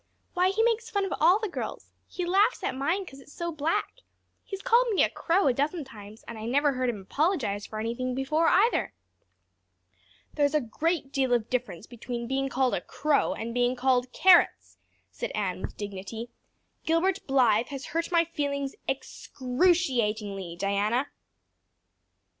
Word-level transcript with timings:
"Why, 0.33 0.49
he 0.49 0.63
makes 0.63 0.89
fun 0.89 1.05
of 1.05 1.13
all 1.21 1.37
the 1.37 1.47
girls. 1.47 1.91
He 2.07 2.25
laughs 2.25 2.63
at 2.63 2.73
mine 2.73 3.03
because 3.05 3.19
it's 3.19 3.35
so 3.35 3.51
black. 3.51 3.99
He's 4.43 4.63
called 4.63 4.87
me 4.93 5.03
a 5.03 5.11
crow 5.11 5.45
a 5.45 5.53
dozen 5.53 5.83
times; 5.83 6.23
and 6.27 6.39
I 6.39 6.47
never 6.47 6.71
heard 6.71 6.89
him 6.89 6.99
apologize 6.99 7.67
for 7.67 7.79
anything 7.79 8.15
before, 8.15 8.47
either." 8.47 8.95
"There's 10.33 10.55
a 10.55 10.59
great 10.61 11.11
deal 11.11 11.33
of 11.33 11.51
difference 11.51 11.85
between 11.85 12.25
being 12.27 12.49
called 12.49 12.73
a 12.73 12.81
crow 12.81 13.35
and 13.35 13.53
being 13.53 13.75
called 13.75 14.11
carrots," 14.11 14.79
said 15.11 15.29
Anne 15.35 15.61
with 15.61 15.77
dignity. 15.77 16.29
"Gilbert 16.83 17.19
Blythe 17.27 17.67
has 17.67 17.85
hurt 17.93 18.11
my 18.11 18.25
feelings 18.25 18.73
excruciatingly, 18.89 20.55
Diana." 20.55 21.09